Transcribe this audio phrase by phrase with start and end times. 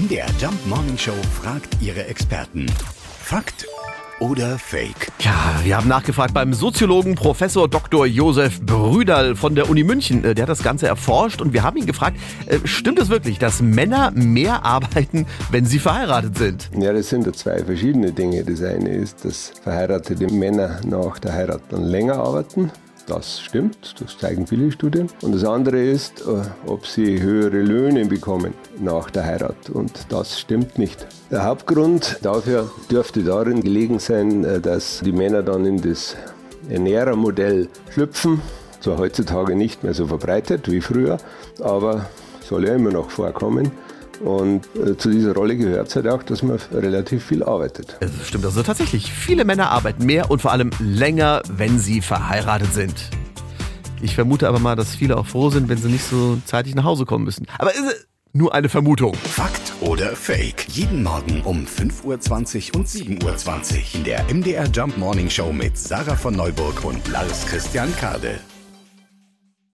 [0.00, 1.12] MDR Jump Morning Show
[1.42, 2.66] fragt ihre Experten.
[3.22, 3.66] Fakt
[4.20, 5.08] oder Fake?
[5.18, 8.06] Ja, wir haben nachgefragt beim Soziologen Professor Dr.
[8.06, 10.24] Josef Brüderl von der Uni München.
[10.24, 12.16] Äh, Der hat das Ganze erforscht und wir haben ihn gefragt,
[12.46, 16.70] äh, stimmt es wirklich, dass Männer mehr arbeiten, wenn sie verheiratet sind?
[16.78, 18.44] Ja, das sind ja zwei verschiedene Dinge.
[18.44, 22.70] Das eine ist, dass verheiratete Männer nach der Heirat dann länger arbeiten.
[23.06, 25.08] Das stimmt, das zeigen viele Studien.
[25.22, 29.70] Und das andere ist, äh, ob sie höhere Löhne bekommen nach der Heirat.
[29.70, 31.06] Und das stimmt nicht.
[31.30, 36.16] Der Hauptgrund dafür dürfte darin gelegen sein, äh, dass die Männer dann in das
[36.68, 38.40] Ernährermodell schlüpfen.
[38.80, 41.18] Zwar heutzutage nicht mehr so verbreitet wie früher,
[41.60, 42.06] aber
[42.40, 43.72] soll ja immer noch vorkommen.
[44.20, 47.96] Und äh, zu dieser Rolle gehört es halt auch, dass man relativ viel arbeitet.
[48.00, 49.10] Es stimmt also tatsächlich.
[49.10, 52.94] Viele Männer arbeiten mehr und vor allem länger, wenn sie verheiratet sind.
[54.02, 56.84] Ich vermute aber mal, dass viele auch froh sind, wenn sie nicht so zeitig nach
[56.84, 57.46] Hause kommen müssen.
[57.58, 57.94] Aber ist äh,
[58.32, 59.14] nur eine Vermutung.
[59.14, 60.66] Fakt oder Fake?
[60.68, 65.76] Jeden Morgen um 5.20 Uhr und 7.20 Uhr in der MDR Jump Morning Show mit
[65.76, 68.38] Sarah von Neuburg und Lars Christian Kade.